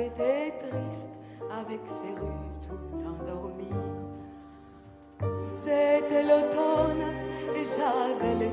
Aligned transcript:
était 0.00 0.52
triste 0.60 1.14
avec 1.50 1.80
ses 1.84 2.20
rues 2.20 2.50
tout 2.66 2.88
endormies. 3.06 3.66
C'était 5.64 6.22
l'automne 6.22 7.04
et 7.54 7.64
j'avais 7.76 8.34
le 8.34 8.49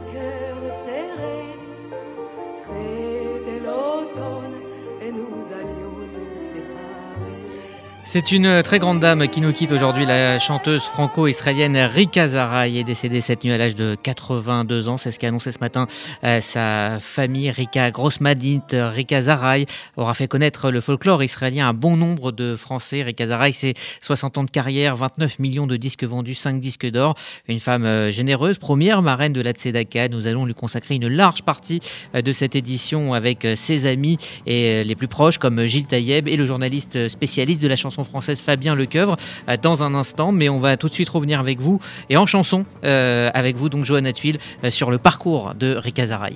C'est 8.09 8.31
une 8.31 8.63
très 8.63 8.79
grande 8.79 9.01
dame 9.01 9.27
qui 9.27 9.41
nous 9.41 9.51
quitte 9.51 9.73
aujourd'hui. 9.73 10.05
La 10.05 10.39
chanteuse 10.39 10.81
franco-israélienne 10.83 11.75
Rika 11.75 12.29
Zaraï 12.29 12.79
est 12.79 12.85
décédée 12.85 13.19
cette 13.19 13.43
nuit 13.43 13.51
à 13.51 13.57
l'âge 13.57 13.75
de 13.75 13.97
82 14.01 14.87
ans. 14.87 14.97
C'est 14.97 15.11
ce 15.11 15.19
qu'a 15.19 15.27
annoncé 15.27 15.51
ce 15.51 15.59
matin 15.59 15.87
euh, 16.23 16.39
sa 16.39 16.99
famille. 17.01 17.51
Rika 17.51 17.91
Grossmadint, 17.91 18.61
Rika 18.71 19.23
Zaraï 19.23 19.65
aura 19.97 20.13
fait 20.13 20.29
connaître 20.29 20.71
le 20.71 20.79
folklore 20.79 21.21
israélien 21.21 21.67
à 21.67 21.73
bon 21.73 21.97
nombre 21.97 22.31
de 22.31 22.55
Français. 22.55 23.03
Rika 23.03 23.27
Zaraï, 23.27 23.51
c'est 23.51 23.73
60 23.99 24.37
ans 24.37 24.43
de 24.45 24.51
carrière, 24.51 24.95
29 24.95 25.39
millions 25.39 25.67
de 25.67 25.75
disques 25.75 26.05
vendus, 26.05 26.35
5 26.35 26.61
disques 26.61 26.89
d'or. 26.89 27.15
Une 27.49 27.59
femme 27.59 27.83
euh, 27.83 28.09
généreuse, 28.09 28.57
première 28.57 29.01
marraine 29.01 29.33
de 29.33 29.41
la 29.41 29.51
Tzedaka. 29.51 30.07
Nous 30.07 30.27
allons 30.27 30.45
lui 30.45 30.53
consacrer 30.53 30.95
une 30.95 31.09
large 31.09 31.41
partie 31.41 31.81
euh, 32.15 32.21
de 32.21 32.31
cette 32.31 32.55
édition 32.55 33.13
avec 33.13 33.43
euh, 33.43 33.55
ses 33.57 33.85
amis 33.85 34.17
et 34.45 34.69
euh, 34.69 34.83
les 34.83 34.95
plus 34.95 35.07
proches 35.07 35.39
comme 35.39 35.65
Gilles 35.65 35.87
Taïeb 35.87 36.27
et 36.29 36.37
le 36.37 36.45
journaliste 36.45 37.09
spécialiste 37.09 37.61
de 37.61 37.67
la 37.67 37.75
chanson 37.75 37.96
française 38.03 38.41
Fabien 38.41 38.75
Lecoeuvre 38.75 39.15
euh, 39.49 39.57
dans 39.61 39.83
un 39.83 39.93
instant. 39.95 40.31
Mais 40.31 40.49
on 40.49 40.59
va 40.59 40.77
tout 40.77 40.89
de 40.89 40.93
suite 40.93 41.09
revenir 41.09 41.39
avec 41.39 41.59
vous 41.59 41.79
et 42.09 42.17
en 42.17 42.25
chanson 42.25 42.65
euh, 42.83 43.29
avec 43.33 43.55
vous, 43.55 43.69
donc 43.69 43.85
Johanna 43.85 44.13
Tuile, 44.13 44.39
euh, 44.63 44.69
sur 44.69 44.91
le 44.91 44.97
parcours 44.97 45.53
de 45.55 45.75
Rika 45.75 46.07
Zaraï. 46.07 46.35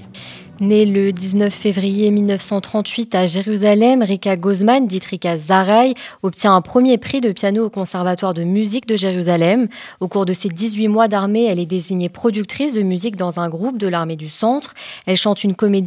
Née 0.60 0.86
le 0.86 1.12
19 1.12 1.52
février 1.52 2.12
1938 2.12 3.16
à 3.16 3.26
Jérusalem, 3.26 4.04
Rika 4.04 4.38
Gozman, 4.38 4.86
dite 4.86 5.06
Rika 5.06 5.40
Zaraï, 5.40 5.96
obtient 6.22 6.54
un 6.54 6.62
premier 6.62 7.00
prix 7.00 7.20
de 7.20 7.32
piano 7.32 7.66
au 7.66 7.70
Conservatoire 7.72 8.36
de 8.36 8.44
musique 8.44 8.86
de 8.86 8.96
Jérusalem. 8.96 9.70
Au 10.02 10.08
cours 10.08 10.28
de 10.28 10.34
ses 10.34 10.50
18 10.50 10.88
mois 10.88 11.08
d'armée, 11.08 11.48
elle 11.50 11.58
est 11.58 11.66
désignée 11.66 12.10
productrice 12.10 12.76
de 12.76 12.84
musique 12.84 13.16
dans 13.16 13.40
un 13.40 13.50
groupe 13.50 13.80
de 13.80 13.88
l'armée 13.88 14.18
du 14.18 14.30
Centre. 14.30 14.76
Elle 15.08 15.18
chante 15.18 15.44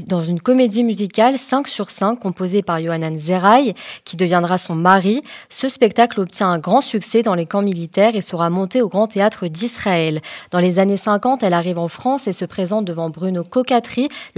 dans 0.09 0.23
une 0.23 0.41
comédie 0.41 0.83
musicale 0.83 1.39
5 1.39 1.69
sur 1.69 1.91
5 1.91 2.19
composée 2.19 2.62
par 2.62 2.81
Yohanan 2.81 3.17
Zeraï, 3.17 3.75
qui 4.05 4.17
deviendra 4.17 4.59
son 4.59 4.75
mari. 4.75 5.23
Ce 5.51 5.69
spectacle 5.69 6.21
obtient 6.21 6.49
un 6.49 6.59
grand 6.59 6.81
succès 6.81 7.23
dans 7.23 7.37
les 7.37 7.47
camps 7.47 7.62
militaires 7.62 8.17
et 8.17 8.23
sera 8.23 8.51
monté 8.51 8.83
au 8.83 8.89
Grand 8.89 9.06
Théâtre 9.06 9.47
d'Israël. 9.47 10.21
Dans 10.51 10.61
les 10.61 10.81
années 10.81 10.97
50, 10.97 11.45
elle 11.45 11.55
arrive 11.55 11.78
en 11.78 11.89
France 11.89 12.27
et 12.27 12.33
se 12.33 12.45
présente 12.45 12.84
devant 12.84 13.09
Bruno 13.09 13.45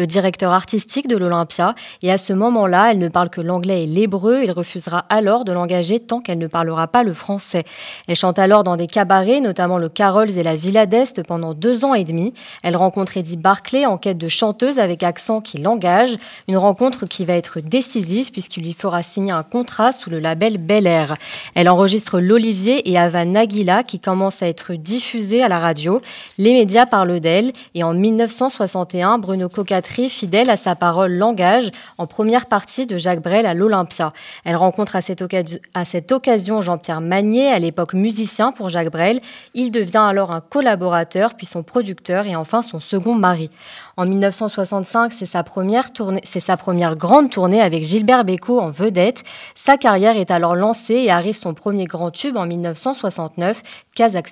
directeur 0.05 0.26
artistique 0.53 1.09
de 1.09 1.17
l'Olympia. 1.17 1.75
Et 2.03 2.11
à 2.11 2.19
ce 2.19 2.33
moment-là, 2.33 2.91
elle 2.91 2.99
ne 2.99 3.09
parle 3.09 3.31
que 3.31 3.41
l'anglais 3.41 3.85
et 3.85 3.87
l'hébreu. 3.87 4.43
Il 4.43 4.51
refusera 4.51 5.05
alors 5.09 5.45
de 5.45 5.53
l'engager 5.53 6.01
tant 6.01 6.21
qu'elle 6.21 6.39
ne 6.39 6.47
parlera 6.47 6.89
pas 6.89 7.03
le 7.03 7.15
français. 7.15 7.65
Elle 8.09 8.17
chante 8.17 8.39
alors 8.39 8.65
dans 8.65 8.77
des 8.77 8.87
cabarets, 8.87 9.41
notamment 9.41 9.79
le 9.79 9.89
Carols 9.89 10.37
et 10.39 10.43
la 10.43 10.57
Villa 10.57 10.87
d'Est, 10.87 11.23
pendant 11.23 11.55
deux 11.55 11.85
ans 11.85 11.95
et 11.95 12.05
demi. 12.05 12.35
Elle 12.63 12.77
rencontre 12.77 13.17
Eddie 13.17 13.37
Barclay 13.37 13.87
en 13.87 13.99
quête 13.99 14.19
de 14.19 14.29
chanteuse 14.29 14.79
avec 14.79 15.03
accent 15.03 15.41
qui 15.41 15.59
l'engage. 15.59 16.17
Une 16.49 16.57
rencontre 16.57 17.07
qui 17.07 17.25
va 17.25 17.35
être 17.35 17.61
décisive 17.61 18.31
puisqu'il 18.33 18.63
lui 18.63 18.73
fera 18.73 19.03
signer 19.03 19.33
un 19.33 19.43
contrat 19.43 19.93
sous 19.93 20.11
le 20.11 20.19
label 20.19 20.59
Bel 20.59 20.87
Air. 20.87 21.17
Elle 21.55 21.69
enregistre 21.69 22.21
L'Olivier 22.21 22.91
et 22.91 22.99
Ava 22.99 23.25
Nagila 23.25 23.83
qui 23.83 24.01
commencent 24.01 24.43
à 24.43 24.49
être 24.49 24.75
diffusés 24.75 25.43
à 25.43 25.49
la 25.49 25.59
radio. 25.59 26.01
Les 26.39 26.53
médias 26.53 26.87
parlent 26.87 27.21
d'elle 27.21 27.53
et 27.75 27.83
en 27.83 27.95
1961, 27.95 29.19
Bruno 29.19 29.49
Cocatri, 29.49 30.06
fidèle 30.09 30.51
à 30.51 30.57
sa 30.57 30.75
parole, 30.75 31.12
l'engage 31.12 31.71
en 31.99 32.07
première 32.07 32.47
partie 32.47 32.87
de 32.87 32.99
Jacques 32.99 33.23
Brel 33.23 33.47
à 33.47 33.55
l'Olympia. 33.55 34.12
Elle 34.45 34.57
rencontre 34.57 34.97
à 34.97 35.03
cette, 35.03 36.12
occasion, 36.12 36.61
Jean-Pierre 36.61 37.01
Magnier, 37.01 37.49
à 37.49 37.59
l'époque 37.59 37.94
musicien 37.94 38.53
pour 38.53 38.69
Jacques 38.69 38.91
Brel. 38.91 39.21
Il 39.55 39.71
devient 39.71 40.05
alors 40.09 40.33
un 40.33 40.41
collaborateur, 40.41 41.34
puis 41.34 41.47
son 41.47 41.62
producteur 41.62 42.27
et 42.27 42.37
enfin 42.37 42.62
son 42.62 42.81
second 42.81 43.15
mari. 43.15 43.50
En 43.97 44.05
1965, 44.05 45.12
c'est 45.12 45.27
sa 45.27 45.43
première 45.43 46.97
grande 46.97 47.31
tournée 47.31 47.61
avec 47.61 47.84
Gilbert 47.84 48.25
Bécaud 48.25 48.61
en 48.61 48.71
vedette. 48.71 49.25
Sa 49.55 49.77
carrière 49.77 50.17
est 50.17 50.31
alors 50.31 50.55
lancée 50.55 50.94
et 50.94 51.11
arrive 51.11 51.34
son 51.34 51.55
premier 51.55 51.84
grand 51.84 52.11
tube 52.11 52.37
en 52.37 52.47
1969, 52.47 53.62
Kazakh 53.94 54.31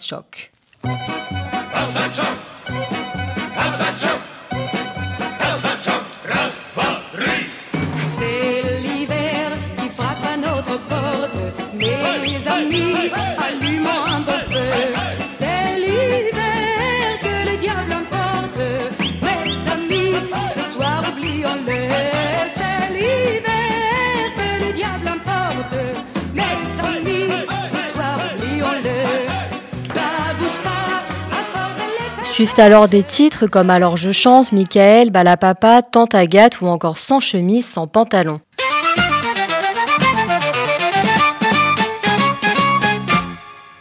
Suivent 32.34 32.59
alors 32.59 32.89
des 32.89 33.05
titres 33.05 33.47
comme 33.47 33.71
Alors 33.71 33.97
je 33.97 34.11
chante, 34.11 34.50
Michael, 34.50 35.11
Balapapa, 35.11 35.83
Tante 35.83 36.17
Agathe 36.17 36.61
ou 36.62 36.67
encore 36.67 36.99
Sans 36.99 37.21
chemise, 37.21 37.65
sans 37.65 37.87
pantalon. 37.87 38.41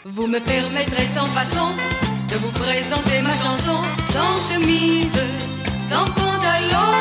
Vous 0.06 0.28
me 0.28 0.38
permettrez 0.40 1.08
sans 1.16 1.26
façon 1.26 1.66
de 2.30 2.36
vous 2.36 2.52
présenter 2.60 3.22
ma 3.24 3.32
chanson 3.32 3.80
sans 4.12 4.54
chemise, 4.54 5.24
sans 5.90 6.06
pantalon. 6.12 6.94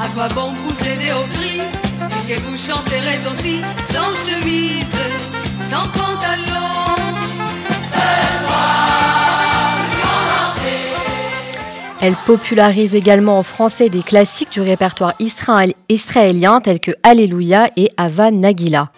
À 0.00 0.06
quoi 0.14 0.28
bon 0.36 0.52
vous 0.52 0.88
aider 0.88 1.10
au 1.10 1.24
cri? 1.36 1.62
Puisque 2.10 2.40
vous 2.42 2.56
chanterez 2.56 3.18
aussi? 3.28 3.60
Sans 3.92 4.14
chemise, 4.14 5.00
sans 5.68 5.88
pantalon. 5.88 6.94
Ce 7.92 8.46
soir. 8.46 9.25
Elle 12.06 12.14
popularise 12.24 12.94
également 12.94 13.36
en 13.36 13.42
français 13.42 13.88
des 13.88 14.00
classiques 14.00 14.52
du 14.52 14.60
répertoire 14.60 15.14
israél- 15.18 15.74
israélien 15.88 16.60
tels 16.60 16.78
que 16.78 16.92
Alléluia 17.02 17.68
et 17.76 17.90
Ava 17.96 18.30
Nagila. 18.30 18.92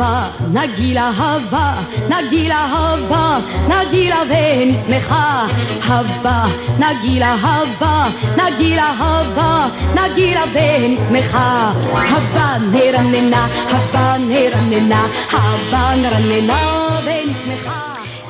אהבה, 0.00 0.26
נגיל 0.52 0.98
אהבה, 0.98 1.72
נגיל 2.08 2.52
אהבה, 2.52 3.38
נגילה 3.68 4.22
ונשמחה. 4.28 5.46
אהבה, 5.90 6.44
נגיל 6.78 7.22
אהבה, 7.22 8.06
נגיל 8.36 8.78
אהבה, 8.78 9.66
נגילה 9.94 10.44
ונשמחה. 10.52 11.72
אהבה 11.94 12.56
נרננה, 12.72 13.46
אהבה 13.72 14.14
נרננה, 14.28 15.06
אהבה 15.34 15.92
נרננה. 15.96 16.81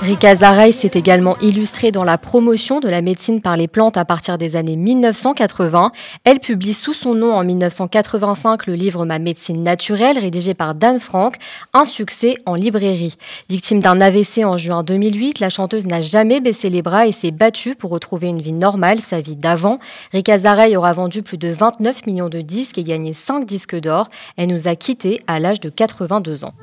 Rika 0.02 0.34
Zaraï 0.34 0.72
s'est 0.72 0.90
également 0.94 1.36
illustrée 1.38 1.92
dans 1.92 2.02
la 2.02 2.18
promotion 2.18 2.80
de 2.80 2.88
la 2.88 3.02
médecine 3.02 3.40
par 3.40 3.56
les 3.56 3.68
plantes 3.68 3.96
à 3.96 4.04
partir 4.04 4.36
des 4.36 4.56
années 4.56 4.74
1980. 4.74 5.92
Elle 6.24 6.40
publie 6.40 6.74
sous 6.74 6.92
son 6.92 7.14
nom 7.14 7.32
en 7.32 7.44
1985 7.44 8.66
le 8.66 8.74
livre 8.74 9.06
Ma 9.06 9.20
médecine 9.20 9.62
naturelle, 9.62 10.18
rédigé 10.18 10.54
par 10.54 10.74
Dan 10.74 10.98
Frank, 10.98 11.36
un 11.72 11.84
succès 11.84 12.34
en 12.46 12.56
librairie. 12.56 13.14
Victime 13.48 13.78
d'un 13.78 14.00
AVC 14.00 14.44
en 14.44 14.56
juin 14.56 14.82
2008, 14.82 15.38
la 15.38 15.50
chanteuse 15.50 15.86
n'a 15.86 16.00
jamais 16.00 16.40
baissé 16.40 16.68
les 16.68 16.82
bras 16.82 17.06
et 17.06 17.12
s'est 17.12 17.30
battue 17.30 17.76
pour 17.76 17.92
retrouver 17.92 18.26
une 18.26 18.42
vie 18.42 18.50
normale, 18.50 18.98
sa 18.98 19.20
vie 19.20 19.36
d'avant. 19.36 19.78
Rika 20.12 20.36
Zaraï 20.36 20.76
aura 20.76 20.94
vendu 20.94 21.22
plus 21.22 21.38
de 21.38 21.52
29 21.52 22.06
millions 22.06 22.28
de 22.28 22.40
disques 22.40 22.78
et 22.78 22.82
gagné 22.82 23.12
5 23.12 23.46
disques 23.46 23.78
d'or. 23.78 24.08
Elle 24.36 24.48
nous 24.48 24.66
a 24.66 24.74
quittés 24.74 25.22
à 25.28 25.38
l'âge 25.38 25.60
de 25.60 25.68
82 25.68 26.44
ans. 26.44 26.54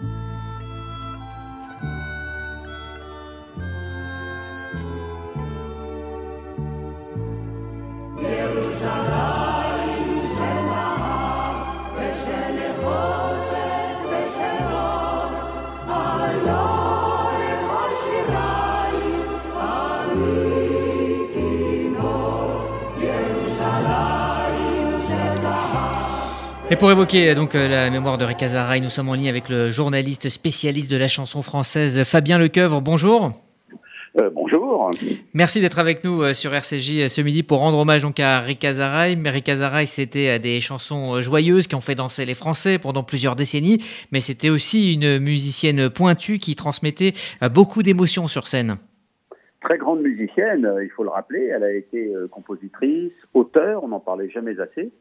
Et 26.71 26.75
pour 26.75 26.91
évoquer 26.91 27.33
donc 27.33 27.55
euh, 27.55 27.67
la 27.67 27.89
mémoire 27.89 28.19
de 28.19 28.25
Rika 28.25 28.47
Zaraï, 28.47 28.79
nous 28.79 28.89
sommes 28.89 29.09
en 29.09 29.15
ligne 29.15 29.27
avec 29.27 29.49
le 29.49 29.71
journaliste 29.71 30.29
spécialiste 30.29 30.91
de 30.91 30.97
la 30.97 31.07
chanson 31.07 31.41
française 31.41 32.03
Fabien 32.03 32.37
Lecoeuvre. 32.37 32.79
Bonjour. 32.79 33.31
Euh, 34.19 34.29
bonjour. 34.31 34.91
Merci 35.33 35.61
d'être 35.61 35.79
avec 35.79 36.03
nous 36.03 36.21
euh, 36.21 36.33
sur 36.33 36.53
RCJ 36.53 37.07
ce 37.07 37.21
midi 37.21 37.41
pour 37.41 37.57
rendre 37.57 37.79
hommage 37.79 38.03
donc 38.03 38.19
à 38.19 38.39
Rika 38.41 38.75
Zaraï, 38.75 39.87
c'était 39.87 40.37
des 40.37 40.59
chansons 40.59 41.19
joyeuses 41.21 41.65
qui 41.65 41.73
ont 41.73 41.81
fait 41.81 41.95
danser 41.95 42.23
les 42.25 42.35
Français 42.35 42.77
pendant 42.77 43.01
plusieurs 43.01 43.35
décennies, 43.35 43.79
mais 44.11 44.19
c'était 44.19 44.51
aussi 44.51 44.93
une 44.93 45.17
musicienne 45.17 45.89
pointue 45.89 46.37
qui 46.37 46.55
transmettait 46.55 47.13
beaucoup 47.51 47.81
d'émotions 47.81 48.27
sur 48.27 48.45
scène. 48.45 48.75
Très 49.61 49.79
grande 49.79 50.01
musicienne, 50.01 50.71
il 50.83 50.89
faut 50.89 51.03
le 51.03 51.09
rappeler. 51.09 51.51
Elle 51.51 51.63
a 51.63 51.73
été 51.73 52.13
compositrice, 52.29 53.11
auteur, 53.33 53.83
on 53.83 53.87
n'en 53.87 53.99
parlait 53.99 54.29
jamais 54.29 54.59
assez. 54.59 54.91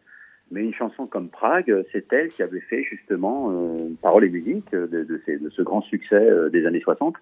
Mais 0.51 0.63
une 0.63 0.75
chanson 0.75 1.07
comme 1.07 1.29
Prague, 1.29 1.85
c'est 1.93 2.13
elle 2.13 2.29
qui 2.29 2.43
avait 2.43 2.61
fait 2.61 2.83
justement 2.83 3.51
euh, 3.51 3.91
parole 4.01 4.25
et 4.25 4.31
musique 4.31 4.73
de, 4.73 4.87
de, 4.87 5.51
ce 5.51 5.63
grand 5.63 5.83
succès 5.83 6.51
des 6.51 6.67
années 6.67 6.81
60 6.81 7.17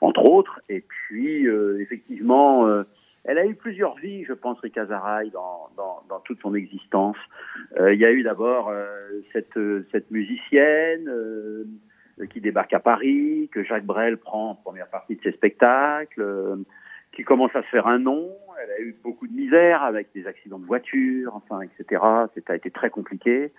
entre 0.00 0.24
autres. 0.24 0.60
Et 0.68 0.80
puis, 0.80 1.46
euh, 1.46 1.80
effectivement, 1.80 2.66
euh, 2.66 2.84
elle 3.24 3.38
a 3.38 3.46
eu 3.46 3.54
plusieurs 3.54 3.96
vies, 3.96 4.24
je 4.24 4.32
pense, 4.32 4.58
Rika 4.60 4.86
Zaraï, 4.86 5.30
dans, 5.30 5.68
dans, 5.76 6.02
dans 6.08 6.20
toute 6.20 6.40
son 6.40 6.54
existence. 6.54 7.16
Euh, 7.78 7.92
il 7.92 8.00
y 8.00 8.04
a 8.04 8.12
eu 8.12 8.22
d'abord 8.22 8.72
cette, 9.32 9.58
cette 9.92 10.10
musicienne 10.10 11.10
qui 12.30 12.40
débarque 12.40 12.72
à 12.72 12.80
Paris, 12.80 13.48
que 13.52 13.62
Jacques 13.62 13.84
Brel 13.84 14.16
prend 14.18 14.50
en 14.50 14.54
première 14.54 14.88
partie 14.88 15.16
de 15.16 15.22
ses 15.22 15.32
spectacles, 15.32 16.58
qui 17.12 17.24
commence 17.24 17.54
à 17.54 17.62
se 17.62 17.68
faire 17.68 17.86
un 17.86 17.98
nom. 17.98 18.30
Elle 18.62 18.70
a 18.70 18.80
eu 18.80 18.94
beaucoup 19.02 19.26
de 19.26 19.32
misère 19.32 19.82
avec 19.82 20.08
des 20.14 20.26
accidents 20.26 20.58
de 20.58 20.66
voiture, 20.66 21.34
enfin, 21.34 21.60
etc. 21.62 22.00
Ça 22.00 22.52
a 22.52 22.56
été 22.56 22.70
très 22.70 22.90
compliqué. 22.90 23.52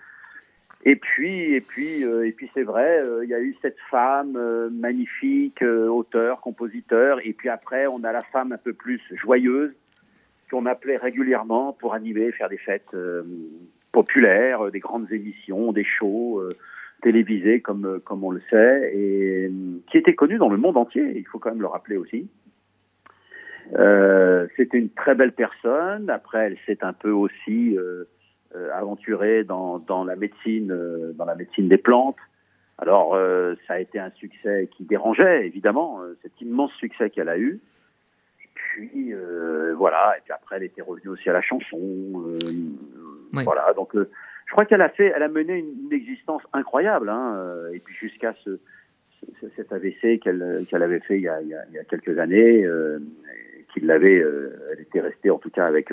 Et 0.84 0.96
puis, 0.96 1.54
et 1.54 1.60
puis, 1.60 2.04
euh, 2.04 2.26
et 2.26 2.32
puis, 2.32 2.50
c'est 2.54 2.64
vrai, 2.64 3.00
euh, 3.00 3.24
il 3.24 3.30
y 3.30 3.34
a 3.34 3.40
eu 3.40 3.56
cette 3.62 3.78
femme 3.90 4.36
euh, 4.36 4.68
magnifique, 4.70 5.62
auteur, 5.62 6.40
compositeur. 6.40 7.18
Et 7.24 7.32
puis 7.32 7.48
après, 7.48 7.86
on 7.86 8.02
a 8.02 8.12
la 8.12 8.22
femme 8.22 8.52
un 8.52 8.58
peu 8.58 8.72
plus 8.72 9.00
joyeuse 9.12 9.72
qu'on 10.50 10.66
appelait 10.66 10.96
régulièrement 10.96 11.72
pour 11.72 11.94
animer, 11.94 12.30
faire 12.32 12.48
des 12.50 12.58
fêtes 12.58 12.94
populaires, 13.90 14.70
des 14.70 14.80
grandes 14.80 15.10
émissions, 15.10 15.72
des 15.72 15.84
shows 15.84 16.42
télévisés, 17.00 17.60
comme 17.60 18.00
comme 18.04 18.22
on 18.22 18.30
le 18.30 18.42
sait, 18.50 18.92
et 18.94 19.50
qui 19.90 19.96
était 19.96 20.14
connue 20.14 20.36
dans 20.36 20.50
le 20.50 20.58
monde 20.58 20.76
entier. 20.76 21.16
Il 21.16 21.26
faut 21.26 21.38
quand 21.38 21.48
même 21.48 21.62
le 21.62 21.68
rappeler 21.68 21.96
aussi. 21.96 22.28
C'était 24.56 24.78
une 24.78 24.90
très 24.90 25.14
belle 25.14 25.32
personne. 25.32 26.10
Après, 26.10 26.46
elle 26.46 26.58
s'est 26.66 26.84
un 26.84 26.92
peu 26.92 27.10
aussi 27.10 27.76
euh, 28.54 28.68
aventuré 28.74 29.44
dans, 29.44 29.78
dans, 29.78 30.04
la 30.04 30.14
médecine, 30.14 30.72
euh, 30.72 31.14
dans 31.14 31.24
la 31.24 31.34
médecine 31.34 31.68
des 31.68 31.78
plantes. 31.78 32.18
Alors, 32.76 33.14
euh, 33.14 33.54
ça 33.66 33.74
a 33.74 33.78
été 33.78 33.98
un 33.98 34.10
succès 34.10 34.68
qui 34.76 34.84
dérangeait, 34.84 35.46
évidemment, 35.46 36.00
cet 36.20 36.38
immense 36.42 36.70
succès 36.74 37.08
qu'elle 37.08 37.30
a 37.30 37.38
eu. 37.38 37.60
Et 38.44 38.48
puis, 38.52 39.14
voilà. 39.74 40.16
Et 40.18 40.20
puis 40.22 40.34
après, 40.34 40.56
elle 40.56 40.64
était 40.64 40.82
revenue 40.82 41.08
aussi 41.08 41.30
à 41.30 41.32
la 41.32 41.40
chanson. 41.40 41.78
Voilà. 43.32 43.72
Donc, 43.74 43.92
je 43.94 44.52
crois 44.52 44.66
qu'elle 44.66 44.82
a 44.82 44.90
fait, 44.90 45.12
elle 45.16 45.22
a 45.22 45.28
mené 45.28 45.58
une, 45.58 45.90
existence 45.90 46.42
incroyable. 46.52 47.08
Hein, 47.08 47.38
et 47.72 47.78
puis 47.78 47.94
jusqu'à 47.94 48.34
ce, 48.44 48.58
cet 49.56 49.72
AVC 49.72 50.18
qu'elle 50.20 50.66
qu'elle 50.68 50.82
avait 50.82 51.00
fait 51.00 51.16
il 51.16 51.22
y 51.22 51.28
a, 51.28 51.40
il 51.40 51.48
y 51.48 51.54
a, 51.54 51.64
il 51.70 51.74
y 51.74 51.78
a 51.78 51.84
quelques 51.84 52.18
années, 52.18 52.64
euh, 52.64 52.98
qu'il 53.72 53.86
l'avait, 53.86 54.16
elle 54.16 54.80
était 54.80 55.00
restée 55.00 55.30
en 55.30 55.38
tout 55.38 55.50
cas 55.50 55.66
avec 55.66 55.90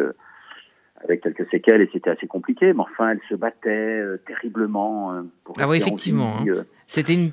avec 1.03 1.21
quelques 1.21 1.49
séquelles 1.49 1.81
et 1.81 1.89
c'était 1.93 2.09
assez 2.09 2.27
compliqué, 2.27 2.73
mais 2.73 2.81
enfin 2.81 3.11
elle 3.11 3.19
se 3.29 3.35
battait 3.35 3.69
euh, 3.69 4.17
terriblement. 4.27 5.13
Euh, 5.13 5.21
pour 5.43 5.55
ah 5.59 5.67
oui, 5.67 5.77
effectivement. 5.77 6.37
Hein. 6.39 6.45
Euh, 6.47 6.63
c'était 6.87 7.13
une, 7.13 7.31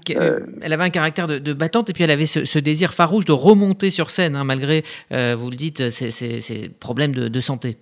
elle 0.62 0.72
avait 0.72 0.84
un 0.84 0.90
caractère 0.90 1.26
de, 1.26 1.52
battante 1.52 1.90
et 1.90 1.92
puis 1.92 2.04
elle 2.04 2.10
avait 2.10 2.26
ce, 2.26 2.58
désir 2.58 2.92
farouche 2.92 3.24
de 3.24 3.32
remonter 3.32 3.90
sur 3.90 4.10
scène, 4.10 4.36
hein, 4.36 4.44
malgré, 4.44 4.82
vous 5.10 5.50
le 5.50 5.56
dites, 5.56 5.88
ces, 5.88 6.68
problèmes 6.78 7.12
de, 7.12 7.40
santé. 7.40 7.78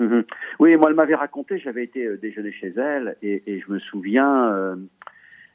Mm-hmm. 0.00 0.24
Oui, 0.58 0.76
moi 0.76 0.90
elle 0.90 0.96
m'avait 0.96 1.14
raconté, 1.14 1.58
j'avais 1.58 1.84
été 1.84 2.16
déjeuner 2.16 2.52
chez 2.52 2.72
elle 2.76 3.16
et, 3.22 3.62
je 3.64 3.72
me 3.72 3.78
souviens, 3.78 4.76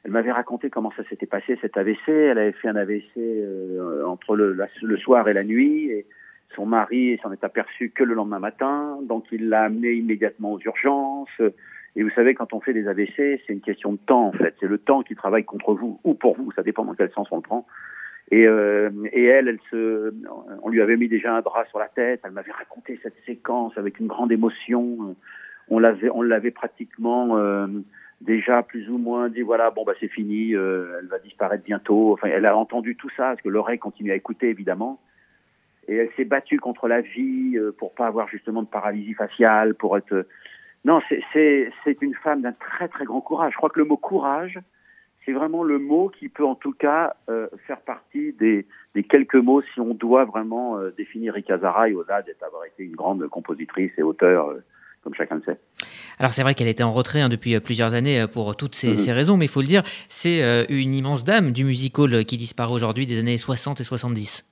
elle 0.04 0.10
m'avait 0.10 0.32
raconté 0.32 0.70
comment 0.70 0.92
ça 0.96 1.04
s'était 1.10 1.26
passé 1.26 1.58
cet 1.60 1.76
AVC. 1.76 2.08
Elle 2.08 2.38
avait 2.38 2.52
fait 2.52 2.68
un 2.68 2.76
AVC 2.76 3.10
entre 4.06 4.36
le, 4.36 4.56
le 4.82 4.96
soir 4.96 5.28
et 5.28 5.34
la 5.34 5.44
nuit 5.44 5.90
et 5.90 6.06
son 6.54 6.66
mari 6.66 7.18
s'en 7.22 7.32
est 7.32 7.44
aperçu 7.44 7.90
que 7.90 8.04
le 8.04 8.14
lendemain 8.14 8.38
matin, 8.38 8.98
donc 9.02 9.26
il 9.32 9.48
l'a 9.48 9.62
amené 9.62 9.92
immédiatement 9.92 10.52
aux 10.52 10.60
urgences. 10.60 11.40
Et 11.96 12.02
vous 12.02 12.10
savez, 12.10 12.34
quand 12.34 12.52
on 12.52 12.60
fait 12.60 12.72
des 12.72 12.86
AVC, 12.88 13.40
c'est 13.46 13.52
une 13.52 13.60
question 13.60 13.92
de 13.92 13.98
temps 13.98 14.26
en 14.26 14.32
fait. 14.32 14.54
C'est 14.60 14.66
le 14.66 14.78
temps 14.78 15.02
qui 15.02 15.14
travaille 15.14 15.44
contre 15.44 15.74
vous 15.74 16.00
ou 16.04 16.14
pour 16.14 16.36
vous, 16.36 16.52
ça 16.52 16.62
dépend 16.62 16.84
dans 16.84 16.94
quel 16.94 17.10
sens 17.10 17.28
on 17.30 17.36
le 17.36 17.42
prend. 17.42 17.66
Et, 18.30 18.46
euh, 18.46 18.90
et 19.12 19.24
elle, 19.24 19.48
elle 19.48 19.58
se, 19.70 20.14
on 20.62 20.68
lui 20.68 20.80
avait 20.80 20.96
mis 20.96 21.08
déjà 21.08 21.34
un 21.34 21.40
drap 21.40 21.66
sur 21.66 21.80
la 21.80 21.88
tête. 21.88 22.20
Elle 22.24 22.30
m'avait 22.30 22.52
raconté 22.52 22.98
cette 23.02 23.16
séquence 23.26 23.76
avec 23.76 23.98
une 23.98 24.06
grande 24.06 24.30
émotion. 24.30 25.16
On 25.68 25.78
l'avait, 25.80 26.10
on 26.10 26.22
l'avait 26.22 26.52
pratiquement 26.52 27.36
euh, 27.38 27.66
déjà 28.20 28.62
plus 28.62 28.88
ou 28.88 28.98
moins 28.98 29.28
dit 29.28 29.42
voilà, 29.42 29.70
bon 29.70 29.84
bah 29.84 29.94
c'est 29.98 30.08
fini, 30.08 30.54
euh, 30.54 30.98
elle 31.00 31.06
va 31.06 31.18
disparaître 31.18 31.64
bientôt. 31.64 32.12
Enfin, 32.12 32.28
elle 32.28 32.46
a 32.46 32.56
entendu 32.56 32.94
tout 32.94 33.10
ça 33.16 33.30
parce 33.30 33.42
que 33.42 33.48
l'oreille 33.48 33.78
continue 33.80 34.12
à 34.12 34.16
écouter 34.16 34.48
évidemment 34.48 35.00
et 35.90 35.96
elle 35.96 36.10
s'est 36.16 36.24
battue 36.24 36.60
contre 36.60 36.86
la 36.86 37.00
vie 37.00 37.56
euh, 37.56 37.74
pour 37.76 37.92
pas 37.92 38.06
avoir 38.06 38.28
justement 38.28 38.62
de 38.62 38.68
paralysie 38.68 39.14
faciale, 39.14 39.74
pour 39.74 39.98
être. 39.98 40.12
Euh, 40.12 40.28
non, 40.84 41.00
c'est 41.10 41.98
une 42.00 42.14
femme 42.14 42.40
d'un 42.40 42.52
très 42.52 42.88
très 42.88 43.04
grand 43.04 43.20
courage. 43.20 43.52
Je 43.52 43.56
crois 43.58 43.68
que 43.68 43.80
le 43.80 43.84
mot 43.84 43.98
courage, 43.98 44.58
c'est 45.26 45.32
vraiment 45.32 45.62
le 45.62 45.78
mot 45.78 46.08
qui 46.08 46.30
peut 46.30 46.46
en 46.46 46.54
tout 46.54 46.72
cas 46.72 47.16
euh, 47.28 47.48
faire 47.66 47.80
partie 47.80 48.32
des, 48.34 48.66
des, 48.94 49.02
quelques 49.02 49.34
mots 49.34 49.60
si 49.74 49.80
on 49.80 49.92
doit 49.92 50.24
vraiment 50.24 50.78
définir 50.96 51.34
Rika 51.34 51.58
Zaraï 51.58 51.92
au-delà 51.92 52.22
d'avoir 52.40 52.64
été 52.64 52.84
une 52.84 52.96
grande 52.96 53.28
compositrice 53.28 53.90
et 53.98 54.02
auteur, 54.02 54.54
comme 55.02 55.12
chacun 55.14 55.34
le 55.34 55.42
sait. 55.42 55.58
Alors 56.18 56.32
c'est 56.32 56.42
vrai 56.42 56.54
qu'elle 56.54 56.68
était 56.68 56.82
en 56.82 56.92
retrait 56.92 57.20
hein, 57.20 57.28
depuis 57.28 57.60
plusieurs 57.60 57.92
années 57.92 58.24
pour 58.32 58.56
toutes 58.56 58.74
ces, 58.74 58.94
mm-hmm. 58.94 58.98
ces 58.98 59.12
raisons, 59.12 59.36
mais 59.36 59.46
il 59.46 59.50
faut 59.50 59.60
le 59.60 59.66
dire, 59.66 59.82
c'est 60.08 60.66
une 60.70 60.94
immense 60.94 61.24
dame 61.24 61.52
du 61.52 61.64
music 61.64 61.98
hall 61.98 62.24
qui 62.24 62.38
disparaît 62.38 62.72
aujourd'hui 62.72 63.06
des 63.06 63.18
années 63.18 63.36
60 63.36 63.80
et 63.80 63.84
70. 63.84 64.49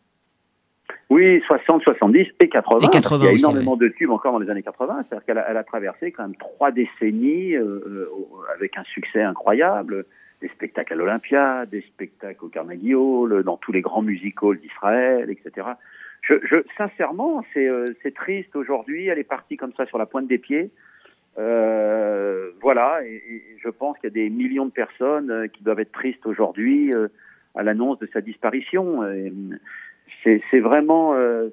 Oui, 1.11 1.41
60, 1.47 1.83
70 1.83 2.27
et 2.41 2.49
80. 2.49 2.87
Et 2.87 2.89
80 2.89 3.19
il 3.19 3.25
y 3.25 3.29
a 3.29 3.39
énormément 3.39 3.77
de 3.77 3.89
tubes 3.89 4.11
encore 4.11 4.33
dans 4.33 4.39
les 4.39 4.51
années 4.51 4.63
80. 4.63 5.05
C'est-à-dire 5.09 5.25
qu'elle 5.25 5.39
a, 5.39 5.51
elle 5.51 5.57
a, 5.57 5.65
traversé 5.65 6.13
quand 6.13 6.25
même 6.25 6.37
trois 6.37 6.71
décennies 6.71 7.55
euh, 7.55 7.63
euh, 7.63 8.07
avec 8.55 8.77
un 8.77 8.85
succès 8.85 9.23
incroyable. 9.23 10.05
Des 10.43 10.49
spectacles 10.49 10.93
à 10.93 10.97
l'Olympia, 10.97 11.67
des 11.67 11.81
spectacles 11.81 12.45
au 12.45 12.49
Carnegie 12.49 12.95
Hall, 12.95 13.43
dans 13.43 13.57
tous 13.57 13.73
les 13.73 13.81
grands 13.81 14.03
music 14.03 14.37
halls 14.43 14.61
d'Israël, 14.61 15.31
etc. 15.31 15.67
Je, 16.23 16.35
je, 16.45 16.57
sincèrement, 16.77 17.45
c'est 17.55 17.67
euh, 17.67 17.95
triste 18.15 18.55
aujourd'hui. 18.55 19.07
Elle 19.07 19.19
est 19.19 19.25
partie 19.25 19.57
comme 19.57 19.73
ça 19.77 19.87
sur 19.87 19.99
la 19.99 20.07
pointe 20.07 20.29
des 20.29 20.39
pieds. 20.39 20.71
Euh, 21.39 22.51
voilà, 22.61 23.01
et, 23.05 23.15
et, 23.15 23.43
je 23.63 23.69
pense 23.69 23.97
qu'il 23.99 24.09
y 24.09 24.13
a 24.13 24.15
des 24.15 24.29
millions 24.29 24.67
de 24.67 24.73
personnes 24.73 25.31
euh, 25.31 25.47
qui 25.47 25.63
doivent 25.63 25.81
être 25.81 25.93
tristes 25.93 26.27
aujourd'hui 26.27 26.93
à 27.55 27.63
l'annonce 27.63 27.99
de 27.99 28.09
sa 28.13 28.21
disparition. 28.21 29.07
Et, 29.09 29.33
c'est 30.23 30.61
vraiment. 30.61 31.15
Euh, 31.15 31.49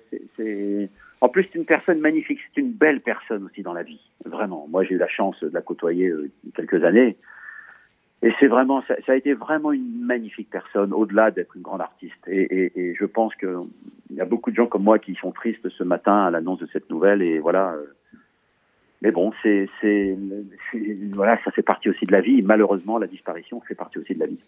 en 1.21 1.29
plus, 1.29 1.43
c'est 1.43 1.57
une 1.57 1.65
personne 1.65 1.99
magnifique. 1.99 2.39
C'est 2.53 2.61
une 2.61 2.71
belle 2.71 3.01
personne 3.01 3.45
aussi 3.45 3.61
dans 3.61 3.73
la 3.73 3.83
vie. 3.83 4.01
Vraiment. 4.25 4.67
Moi, 4.69 4.83
j'ai 4.83 4.95
eu 4.95 4.97
la 4.97 5.07
chance 5.07 5.39
de 5.41 5.49
la 5.53 5.61
côtoyer 5.61 6.07
euh, 6.07 6.29
quelques 6.55 6.83
années. 6.83 7.17
Et 8.21 8.33
c'est 8.39 8.47
vraiment, 8.47 8.81
ça, 8.87 8.95
a 9.07 9.15
été 9.15 9.33
vraiment 9.33 9.71
une 9.71 10.03
magnifique 10.03 10.49
personne, 10.49 10.93
au-delà 10.93 11.31
d'être 11.31 11.55
une 11.55 11.61
grande 11.61 11.81
artiste. 11.81 12.15
Et, 12.27 12.71
et 12.75 12.95
je 12.95 13.05
pense 13.05 13.35
qu'il 13.35 13.49
y 14.11 14.21
a 14.21 14.25
beaucoup 14.25 14.51
de 14.51 14.55
gens 14.55 14.65
comme 14.65 14.83
moi 14.83 14.97
qui 14.99 15.15
sont 15.15 15.31
tristes 15.31 15.69
ce 15.69 15.83
matin 15.83 16.25
à 16.25 16.31
l'annonce 16.31 16.59
de 16.59 16.67
cette 16.71 16.89
nouvelle. 16.89 17.21
Et 17.21 17.39
voilà, 17.39 17.73
euh, 17.73 17.85
mais 19.05 19.11
bon, 19.11 19.31
c'est, 19.43 19.69
voilà, 21.13 21.37
ça 21.45 21.51
fait 21.51 21.61
partie 21.61 21.89
aussi 21.89 22.05
de 22.05 22.11
la 22.11 22.21
vie. 22.21 22.41
Malheureusement, 22.41 22.97
la 22.97 23.05
disparition 23.05 23.61
fait 23.67 23.75
partie 23.75 23.99
aussi 23.99 24.15
de 24.15 24.19
la 24.19 24.25
vie. 24.25 24.39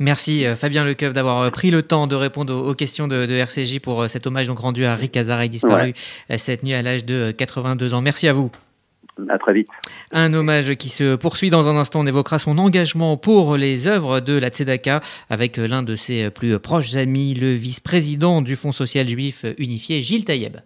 Merci 0.00 0.44
euh, 0.44 0.56
Fabien 0.56 0.84
Lecoeuf 0.84 1.12
d'avoir 1.12 1.42
euh, 1.42 1.50
pris 1.50 1.70
le 1.70 1.82
temps 1.82 2.08
de 2.08 2.16
répondre 2.16 2.52
aux, 2.52 2.74
questions 2.74 3.06
de, 3.06 3.24
RCJ 3.24 3.78
pour 3.78 4.02
euh, 4.02 4.08
cet 4.08 4.26
hommage 4.26 4.48
donc 4.48 4.58
rendu 4.58 4.84
à 4.84 4.96
Rick 4.96 5.16
Hazard 5.16 5.48
disparu 5.48 5.92
cette 6.38 6.64
nuit 6.64 6.74
à 6.74 6.82
l'âge 6.82 7.04
de 7.04 7.30
82 7.30 7.94
ans. 7.94 8.02
Merci 8.02 8.26
à 8.26 8.32
vous. 8.32 8.50
À 9.28 9.38
très 9.38 9.52
vite. 9.52 9.68
Un 10.10 10.34
hommage 10.34 10.74
qui 10.74 10.88
se 10.88 11.14
poursuit 11.14 11.50
dans 11.50 11.68
un 11.68 11.76
instant. 11.76 12.00
On 12.00 12.06
évoquera 12.06 12.40
son 12.40 12.58
engagement 12.58 13.16
pour 13.16 13.56
les 13.56 13.86
œuvres 13.86 14.18
de 14.18 14.36
la 14.36 14.48
Tzedaka 14.48 15.02
avec 15.28 15.56
l'un 15.56 15.84
de 15.84 15.94
ses 15.94 16.30
plus 16.30 16.58
proches 16.58 16.96
amis, 16.96 17.34
le 17.34 17.52
vice-président 17.52 18.42
du 18.42 18.56
Fonds 18.56 18.72
social 18.72 19.06
juif 19.06 19.44
unifié, 19.56 20.00
Gilles 20.00 20.24
Taïeb. 20.24 20.56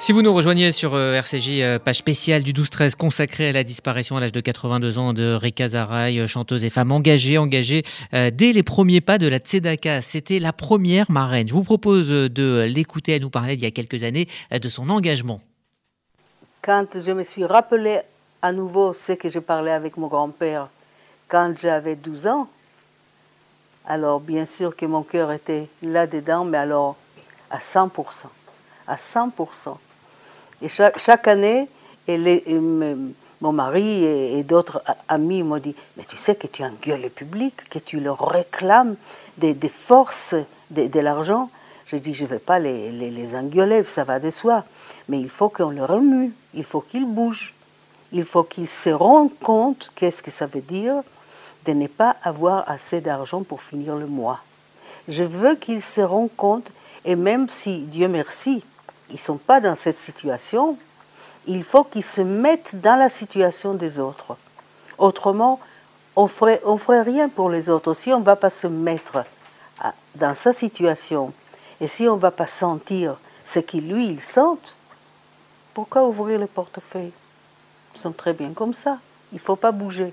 Si 0.00 0.12
vous 0.12 0.22
nous 0.22 0.32
rejoignez 0.32 0.72
sur 0.72 0.94
euh, 0.94 1.12
RCJ, 1.12 1.60
euh, 1.60 1.78
page 1.78 1.98
spéciale 1.98 2.42
du 2.42 2.54
12-13 2.54 2.96
consacrée 2.96 3.50
à 3.50 3.52
la 3.52 3.62
disparition 3.62 4.16
à 4.16 4.20
l'âge 4.20 4.32
de 4.32 4.40
82 4.40 4.96
ans 4.96 5.12
de 5.12 5.34
Rika 5.34 5.68
Zaraï, 5.68 6.20
euh, 6.20 6.26
chanteuse 6.26 6.64
et 6.64 6.70
femme 6.70 6.90
engagée, 6.90 7.36
engagée 7.36 7.82
dès 8.10 8.52
les 8.54 8.62
premiers 8.62 9.02
pas 9.02 9.18
de 9.18 9.28
la 9.28 9.36
Tzedaka. 9.36 10.00
C'était 10.00 10.38
la 10.38 10.54
première 10.54 11.10
marraine. 11.10 11.46
Je 11.46 11.52
vous 11.52 11.64
propose 11.64 12.08
de 12.08 12.66
l'écouter, 12.66 13.16
à 13.16 13.18
nous 13.18 13.28
parler 13.28 13.52
il 13.54 13.60
y 13.60 13.66
a 13.66 13.70
quelques 13.70 14.02
années 14.02 14.26
de 14.50 14.68
son 14.70 14.88
engagement. 14.88 15.42
Quand 16.62 16.86
je 16.98 17.12
me 17.12 17.22
suis 17.22 17.44
rappelé 17.44 18.00
à 18.40 18.52
nouveau 18.52 18.94
ce 18.94 19.12
que 19.12 19.28
je 19.28 19.38
parlais 19.38 19.72
avec 19.72 19.98
mon 19.98 20.06
grand-père, 20.06 20.68
quand 21.28 21.52
j'avais 21.60 21.94
12 21.94 22.26
ans, 22.26 22.48
alors 23.86 24.20
bien 24.20 24.46
sûr 24.46 24.74
que 24.74 24.86
mon 24.86 25.02
cœur 25.02 25.30
était 25.30 25.68
là-dedans, 25.82 26.46
mais 26.46 26.56
alors 26.56 26.96
à 27.50 27.58
100%. 27.58 27.90
À 28.86 28.96
100%. 28.96 29.76
Et 30.62 30.68
chaque, 30.68 31.28
année, 31.28 31.68
mon 32.08 33.52
mari 33.52 34.04
et, 34.04 34.42
d'autres 34.42 34.82
amis 35.08 35.42
m'ont 35.42 35.58
dit, 35.58 35.74
mais 35.96 36.04
tu 36.04 36.16
sais 36.16 36.34
que 36.34 36.46
tu 36.46 36.62
engueules 36.62 37.02
le 37.02 37.08
public, 37.08 37.68
que 37.70 37.78
tu 37.78 38.00
leur 38.00 38.18
réclames 38.28 38.96
des, 39.38 39.54
forces, 39.68 40.34
de, 40.70 41.00
l'argent. 41.00 41.50
J'ai 41.86 42.00
dit, 42.00 42.14
je 42.14 42.24
ne 42.24 42.28
vais 42.28 42.38
pas 42.38 42.58
les, 42.58 42.90
les, 42.90 43.10
les 43.10 43.34
engueuler, 43.34 43.84
ça 43.84 44.04
va 44.04 44.20
de 44.20 44.30
soi. 44.30 44.64
Mais 45.08 45.18
il 45.18 45.30
faut 45.30 45.48
qu'on 45.48 45.70
le 45.70 45.84
remue, 45.84 46.32
il 46.54 46.64
faut 46.64 46.80
qu'ils 46.80 47.06
bougent. 47.06 47.54
Il 48.12 48.24
faut 48.24 48.42
qu'ils 48.42 48.68
se 48.68 48.90
rendent 48.90 49.38
compte 49.38 49.92
qu'est-ce 49.94 50.22
que 50.22 50.30
ça 50.30 50.46
veut 50.46 50.60
dire 50.60 51.02
de 51.66 51.72
ne 51.72 51.86
pas 51.86 52.16
avoir 52.22 52.68
assez 52.70 53.00
d'argent 53.00 53.42
pour 53.42 53.62
finir 53.62 53.96
le 53.96 54.06
mois. 54.06 54.40
Je 55.08 55.22
veux 55.22 55.54
qu'ils 55.56 55.82
se 55.82 56.00
rendent 56.00 56.34
compte, 56.36 56.72
et 57.04 57.16
même 57.16 57.48
si, 57.48 57.80
Dieu 57.80 58.08
merci, 58.08 58.64
ils 59.10 59.14
ne 59.14 59.18
sont 59.18 59.36
pas 59.36 59.60
dans 59.60 59.74
cette 59.74 59.98
situation, 59.98 60.76
il 61.46 61.64
faut 61.64 61.84
qu'ils 61.84 62.04
se 62.04 62.20
mettent 62.20 62.80
dans 62.80 62.96
la 62.96 63.08
situation 63.08 63.74
des 63.74 63.98
autres. 63.98 64.36
Autrement, 64.98 65.60
on 66.16 66.26
ferait, 66.26 66.60
ferait 66.78 67.02
rien 67.02 67.28
pour 67.28 67.50
les 67.50 67.70
autres. 67.70 67.94
Si 67.94 68.12
on 68.12 68.20
ne 68.20 68.24
va 68.24 68.36
pas 68.36 68.50
se 68.50 68.66
mettre 68.66 69.24
dans 70.14 70.34
sa 70.34 70.52
situation, 70.52 71.32
et 71.80 71.88
si 71.88 72.06
on 72.08 72.16
ne 72.16 72.20
va 72.20 72.30
pas 72.30 72.46
sentir 72.46 73.16
ce 73.44 73.58
qu'il 73.58 73.90
lui, 73.90 74.06
il 74.06 74.20
sent, 74.20 74.58
pourquoi 75.72 76.06
ouvrir 76.06 76.38
le 76.38 76.46
portefeuille 76.46 77.12
Ils 77.94 78.00
sont 78.00 78.12
très 78.12 78.34
bien 78.34 78.52
comme 78.52 78.74
ça. 78.74 78.98
Il 79.32 79.36
ne 79.36 79.40
faut 79.40 79.56
pas 79.56 79.72
bouger. 79.72 80.12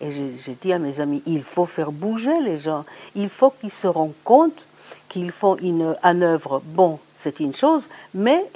Et 0.00 0.10
j'ai 0.10 0.36
j'ai 0.36 0.54
dit 0.54 0.72
à 0.72 0.78
mes 0.78 1.00
amis, 1.00 1.22
il 1.26 1.42
faut 1.42 1.66
faire 1.66 1.90
bouger 1.90 2.40
les 2.40 2.58
gens. 2.58 2.84
Il 3.14 3.30
faut 3.30 3.50
qu'ils 3.50 3.72
se 3.72 3.86
rendent 3.86 4.12
compte 4.22 4.66
qu'ils 5.08 5.32
font 5.32 5.56
une, 5.56 5.96
en 6.02 6.22
œuvre, 6.22 6.62
bon, 6.64 6.98
c'est 7.18 7.40
une 7.40 7.54
chose, 7.54 7.88
mais 8.14 8.46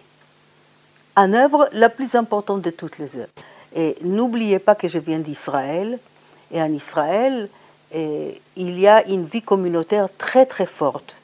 en 1.16 1.32
œuvre 1.32 1.68
la 1.72 1.88
plus 1.88 2.14
importante 2.14 2.62
de 2.62 2.70
toutes 2.70 2.98
les 2.98 3.16
œuvres. 3.16 3.32
Et 3.74 3.96
n'oubliez 4.02 4.60
pas 4.60 4.74
que 4.74 4.86
je 4.88 4.98
viens 4.98 5.18
d'Israël. 5.18 5.98
Et 6.52 6.62
en 6.62 6.72
Israël, 6.72 7.48
eh, 7.92 8.40
il 8.56 8.78
y 8.78 8.86
a 8.86 9.06
une 9.08 9.24
vie 9.24 9.42
communautaire 9.42 10.08
très 10.16 10.46
très 10.46 10.66
forte. 10.66 11.16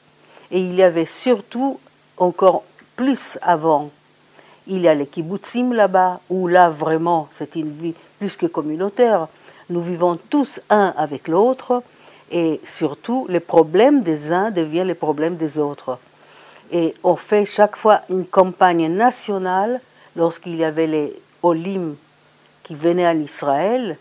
Et 0.51 0.59
il 0.59 0.75
y 0.75 0.83
avait 0.83 1.05
surtout, 1.05 1.79
encore 2.17 2.63
plus 2.95 3.37
avant, 3.41 3.89
il 4.67 4.81
y 4.81 4.87
a 4.89 4.93
les 4.93 5.07
kibbutzim 5.07 5.73
là-bas, 5.73 6.19
où 6.29 6.47
là 6.47 6.69
vraiment 6.69 7.29
c'est 7.31 7.55
une 7.55 7.71
vie 7.71 7.95
plus 8.19 8.35
que 8.35 8.47
communautaire. 8.47 9.27
Nous 9.69 9.81
vivons 9.81 10.19
tous 10.29 10.59
un 10.69 10.93
avec 10.97 11.29
l'autre 11.29 11.83
et 12.31 12.59
surtout 12.65 13.25
les 13.29 13.39
problèmes 13.39 14.01
des 14.01 14.31
uns 14.31 14.51
deviennent 14.51 14.87
les 14.87 14.95
problèmes 14.95 15.37
des 15.37 15.57
autres. 15.57 15.97
Et 16.71 16.93
on 17.03 17.15
fait 17.15 17.45
chaque 17.45 17.75
fois 17.75 18.01
une 18.09 18.25
campagne 18.25 18.87
nationale 18.87 19.81
lorsqu'il 20.15 20.55
y 20.55 20.63
avait 20.63 20.87
les 20.87 21.19
Olim 21.41 21.95
qui 22.63 22.75
venaient 22.75 23.07
en 23.07 23.19
Israël 23.19 23.97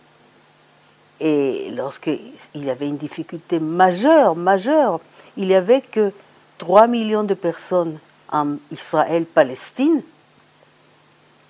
et 1.20 1.70
lorsqu'il 1.75 2.20
y 2.54 2.70
avait 2.70 2.87
une 2.87 2.96
difficulté 2.96 3.58
majeure, 3.58 4.37
majeure, 4.37 5.00
il 5.37 5.48
n'y 5.48 5.54
avait 5.54 5.80
que 5.80 6.12
3 6.58 6.87
millions 6.87 7.25
de 7.25 7.34
personnes 7.34 7.98
en 8.30 8.56
Israël-Palestine. 8.70 10.02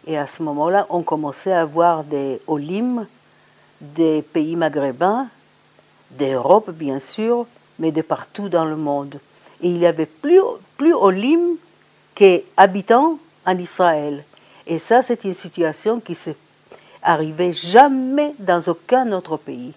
Et 0.06 0.16
à 0.16 0.26
ce 0.26 0.42
moment-là, 0.42 0.87
on 0.88 1.02
commençait 1.02 1.52
à 1.52 1.62
avoir 1.62 2.04
des 2.04 2.40
Olim 2.46 3.06
des 3.80 4.22
pays 4.22 4.56
maghrébins, 4.56 5.28
d'Europe 6.10 6.70
bien 6.70 6.98
sûr, 6.98 7.46
mais 7.78 7.92
de 7.92 8.02
partout 8.02 8.48
dans 8.48 8.64
le 8.64 8.76
monde. 8.76 9.20
Et 9.62 9.69
il 9.69 9.79
y 9.79 9.87
avait 9.87 10.07
plus, 10.07 10.41
plus 10.77 10.95
Olim 10.95 11.57
qu'habitants 12.15 13.19
en 13.47 13.59
Israël. 13.59 14.25
Et 14.67 14.79
ça, 14.79 15.03
c'est 15.03 15.25
une 15.25 15.35
situation 15.35 16.00
qui 16.00 16.15
s'est 16.15 16.37
arrivée 17.03 17.53
jamais 17.53 18.33
dans 18.38 18.61
aucun 18.69 19.12
autre 19.12 19.37
pays. 19.37 19.73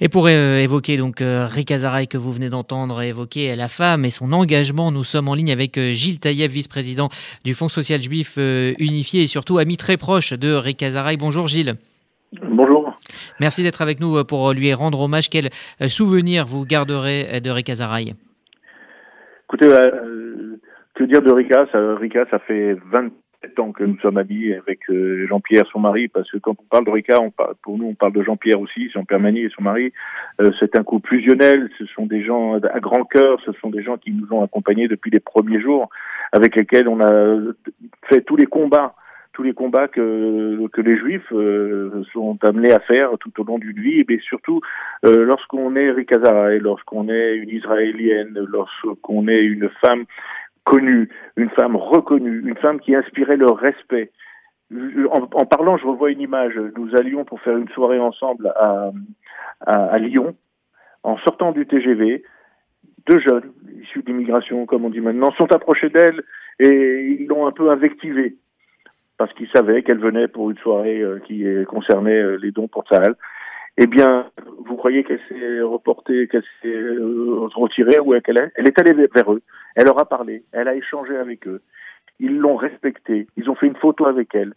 Et 0.00 0.08
pour 0.08 0.26
euh, 0.26 0.58
évoquer 0.58 0.96
donc 0.96 1.20
euh, 1.20 1.46
Rika 1.46 1.78
Zaraï 1.78 2.08
que 2.08 2.18
vous 2.18 2.32
venez 2.32 2.50
d'entendre 2.50 3.00
évoquer 3.02 3.54
la 3.56 3.68
femme 3.68 4.04
et 4.04 4.10
son 4.10 4.32
engagement, 4.32 4.90
nous 4.90 5.04
sommes 5.04 5.28
en 5.28 5.34
ligne 5.34 5.52
avec 5.52 5.78
euh, 5.78 5.92
Gilles 5.92 6.18
Taïeb, 6.18 6.50
vice-président 6.50 7.08
du 7.44 7.54
Fonds 7.54 7.68
social 7.68 8.02
juif 8.02 8.36
unifié 8.36 9.22
et 9.22 9.26
surtout 9.26 9.58
ami 9.58 9.76
très 9.76 9.96
proche 9.96 10.32
de 10.32 10.52
Rika 10.52 10.90
Zaraï. 10.90 11.16
Bonjour 11.16 11.46
Gilles. 11.46 11.76
Bonjour. 12.42 12.92
Merci 13.40 13.62
d'être 13.62 13.82
avec 13.82 14.00
nous 14.00 14.24
pour 14.24 14.52
lui 14.52 14.72
rendre 14.74 15.00
hommage. 15.00 15.28
Quel 15.28 15.50
souvenir 15.88 16.46
vous 16.46 16.64
garderez 16.64 17.40
de 17.40 17.50
Rika 17.50 17.76
Zaraï 17.76 18.14
Écoutez, 19.52 19.70
euh, 19.70 20.56
que 20.94 21.04
dire 21.04 21.20
de 21.20 21.30
Rika? 21.30 21.66
Ça, 21.70 21.94
Rika, 21.96 22.24
ça 22.30 22.38
fait 22.38 22.74
27 22.90 23.58
ans 23.58 23.72
que 23.72 23.84
nous 23.84 23.98
sommes 23.98 24.16
amis 24.16 24.50
avec 24.54 24.78
euh, 24.88 25.26
Jean-Pierre, 25.28 25.64
son 25.70 25.78
mari, 25.78 26.08
parce 26.08 26.30
que 26.30 26.38
quand 26.38 26.52
on 26.58 26.64
parle 26.70 26.86
de 26.86 26.90
Rika, 26.90 27.16
pour 27.62 27.76
nous, 27.76 27.84
on 27.84 27.94
parle 27.94 28.14
de 28.14 28.22
Jean-Pierre 28.22 28.58
aussi, 28.58 28.88
Jean-Pierre 28.88 29.20
Mani 29.20 29.40
et 29.40 29.50
son 29.54 29.62
mari. 29.62 29.92
Euh, 30.40 30.52
c'est 30.58 30.74
un 30.78 30.82
couple 30.82 31.10
fusionnel, 31.10 31.68
ce 31.78 31.84
sont 31.84 32.06
des 32.06 32.24
gens 32.24 32.54
à 32.60 32.80
grand 32.80 33.04
cœur, 33.04 33.42
ce 33.44 33.52
sont 33.60 33.68
des 33.68 33.82
gens 33.82 33.98
qui 33.98 34.12
nous 34.12 34.32
ont 34.32 34.42
accompagnés 34.42 34.88
depuis 34.88 35.10
les 35.10 35.20
premiers 35.20 35.60
jours, 35.60 35.90
avec 36.32 36.56
lesquels 36.56 36.88
on 36.88 37.02
a 37.02 37.36
fait 38.08 38.22
tous 38.22 38.36
les 38.36 38.46
combats 38.46 38.94
tous 39.32 39.42
les 39.42 39.54
combats 39.54 39.88
que, 39.88 40.66
que 40.68 40.80
les 40.80 40.96
juifs 40.96 41.32
euh, 41.32 42.02
sont 42.12 42.38
amenés 42.42 42.72
à 42.72 42.80
faire 42.80 43.10
tout 43.18 43.32
au 43.40 43.44
long 43.44 43.58
d'une 43.58 43.80
vie, 43.80 44.04
mais 44.08 44.18
surtout 44.18 44.60
euh, 45.04 45.24
lorsqu'on 45.24 45.74
est 45.76 45.90
Rikazara, 45.90 46.50
lorsqu'on 46.56 47.08
est 47.08 47.36
une 47.36 47.50
Israélienne, 47.50 48.38
lorsqu'on 48.48 49.28
est 49.28 49.42
une 49.44 49.70
femme 49.80 50.04
connue, 50.64 51.08
une 51.36 51.50
femme 51.50 51.76
reconnue, 51.76 52.42
une 52.46 52.56
femme 52.56 52.80
qui 52.80 52.94
inspirait 52.94 53.36
le 53.36 53.50
respect. 53.50 54.10
En, 54.70 55.28
en, 55.32 55.46
parlant, 55.46 55.76
je 55.76 55.86
revois 55.86 56.10
une 56.10 56.20
image. 56.20 56.58
Nous 56.76 56.94
allions 56.96 57.24
pour 57.24 57.40
faire 57.40 57.56
une 57.56 57.68
soirée 57.70 57.98
ensemble 57.98 58.52
à, 58.56 58.90
à, 59.60 59.84
à 59.84 59.98
Lyon. 59.98 60.34
En 61.02 61.18
sortant 61.18 61.52
du 61.52 61.66
TGV, 61.66 62.22
deux 63.06 63.18
jeunes 63.18 63.52
issus 63.82 64.02
d'immigration, 64.02 64.66
comme 64.66 64.84
on 64.84 64.90
dit 64.90 65.00
maintenant, 65.00 65.32
sont 65.32 65.52
approchés 65.52 65.90
d'elle 65.90 66.22
et 66.58 67.16
ils 67.20 67.26
l'ont 67.26 67.46
un 67.46 67.52
peu 67.52 67.70
invectivée 67.70 68.36
parce 69.22 69.34
qu'ils 69.34 69.50
savaient 69.54 69.84
qu'elle 69.84 70.00
venait 70.00 70.26
pour 70.26 70.50
une 70.50 70.58
soirée 70.58 71.00
euh, 71.00 71.20
qui 71.20 71.44
concernait 71.68 72.20
euh, 72.20 72.38
les 72.42 72.50
dons 72.50 72.66
pour 72.66 72.82
Sahel. 72.88 73.14
Eh 73.76 73.86
bien, 73.86 74.26
vous 74.66 74.74
croyez 74.74 75.04
qu'elle 75.04 75.20
s'est 75.28 75.60
reportée, 75.60 76.26
qu'elle 76.26 76.42
s'est 76.60 76.66
euh, 76.66 77.48
retirée 77.54 78.00
ou 78.00 78.18
qu'elle 78.20 78.40
est? 78.40 78.50
Elle 78.56 78.66
est 78.66 78.80
allée 78.80 78.94
vers 78.94 79.32
eux, 79.32 79.42
elle 79.76 79.84
leur 79.84 80.00
a 80.00 80.06
parlé, 80.06 80.42
elle 80.50 80.66
a 80.66 80.74
échangé 80.74 81.16
avec 81.16 81.46
eux. 81.46 81.62
Ils 82.18 82.36
l'ont 82.36 82.56
respectée, 82.56 83.28
ils 83.36 83.48
ont 83.48 83.54
fait 83.54 83.68
une 83.68 83.76
photo 83.76 84.06
avec 84.06 84.34
elle. 84.34 84.54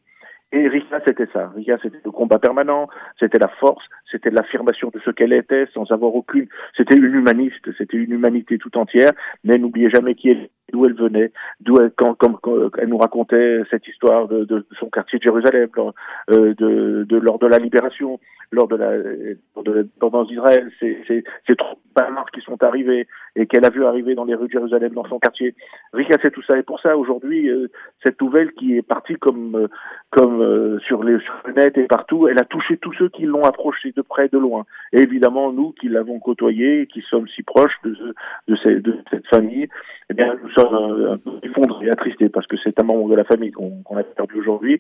Et 0.52 0.68
Rika, 0.68 1.00
c'était 1.06 1.28
ça. 1.32 1.52
Rika, 1.56 1.78
c'était 1.84 2.02
le 2.04 2.10
combat 2.10 2.40
permanent, 2.40 2.88
c'était 3.20 3.38
la 3.38 3.50
force, 3.60 3.86
c'était 4.16 4.30
l'affirmation 4.30 4.90
de 4.94 5.00
ce 5.04 5.12
qu'elle 5.12 5.34
était 5.34 5.68
sans 5.74 5.92
avoir 5.92 6.16
aucune. 6.16 6.48
C'était 6.78 6.96
une 6.96 7.14
humaniste, 7.14 7.70
c'était 7.78 7.98
une 7.98 8.14
humanité 8.14 8.58
tout 8.58 8.78
entière. 8.78 9.12
Mais 9.44 9.58
n'oubliez 9.58 9.90
jamais 9.90 10.16
qui 10.16 10.30
elle, 10.30 10.50
d'où 10.72 10.86
elle 10.86 10.94
venait, 10.94 11.32
d'où 11.60 11.76
elle, 11.82 11.92
quand, 11.98 12.16
quand, 12.16 12.40
elle 12.78 12.88
nous 12.88 12.98
racontait 12.98 13.62
cette 13.70 13.88
histoire 13.88 14.28
de, 14.30 14.46
de 14.46 14.66
son 14.80 14.90
quartier 14.90 15.20
de 15.20 15.24
Jérusalem, 15.24 15.70
lors, 15.76 15.94
euh, 16.32 16.54
de, 16.56 17.06
de, 17.08 17.18
lors 17.18 17.40
de 17.40 17.48
la 17.48 17.58
libération, 17.58 18.20
lors 18.52 18.68
de 18.68 18.78
la, 18.78 18.98
de 18.98 19.72
l'indépendance 19.72 20.28
d'Israël. 20.30 20.72
C'est, 20.80 20.98
c'est 21.46 21.56
trop 21.58 21.78
de 21.96 22.32
qui 22.32 22.42
sont 22.42 22.62
arrivés 22.64 23.08
et 23.36 23.48
qu'elle 23.48 23.66
a 23.66 23.70
vu 23.70 23.86
arriver 23.86 24.16
dans 24.16 24.26
les 24.26 24.36
rues 24.36 24.48
de 24.48 24.52
Jérusalem, 24.52 24.94
dans 24.94 25.06
son 25.06 25.20
quartier. 25.20 25.56
C'est 26.22 26.32
tout 26.32 26.42
ça. 26.44 26.58
Et 26.58 26.64
pour 26.64 26.80
ça, 26.80 26.98
aujourd'hui, 26.98 27.50
euh, 27.50 27.68
cette 28.04 28.20
nouvelle 28.22 28.52
qui 28.54 28.78
est 28.78 28.82
partie 28.82 29.16
comme, 29.16 29.56
euh, 29.56 29.68
comme 30.12 30.42
euh, 30.42 30.80
sur, 30.80 31.04
les, 31.04 31.20
sur 31.20 31.34
net 31.56 31.78
et 31.78 31.88
partout, 31.88 32.28
elle 32.28 32.40
a 32.40 32.46
touché 32.46 32.78
tous 32.78 32.94
ceux 32.94 33.10
qui 33.10 33.24
l'ont 33.24 33.44
approché 33.44 33.92
de 33.92 34.02
près, 34.08 34.30
de 34.30 34.38
loin. 34.38 34.66
Et 34.94 35.00
évidemment, 35.00 35.52
nous 35.52 35.72
qui 35.72 35.90
l'avons 35.90 36.20
côtoyée 36.20 36.82
et 36.82 36.88
qui 36.88 37.02
sommes 37.10 37.28
si 37.28 37.44
proches 37.44 37.78
de, 37.84 38.16
cette 39.10 39.28
famille, 39.28 39.68
eh 40.10 40.14
bien, 40.14 40.36
nous 40.42 40.50
sommes 40.52 41.14
un 41.14 41.18
peu 41.18 41.32
effondrés, 41.44 41.90
attristés, 41.90 42.30
parce 42.30 42.48
que 42.48 42.56
c'est 42.64 42.80
un 42.80 42.84
membre 42.84 43.10
de 43.10 43.16
la 43.16 43.24
famille 43.24 43.52
qu'on, 43.52 43.98
a 43.98 44.04
perdu 44.04 44.40
aujourd'hui. 44.40 44.80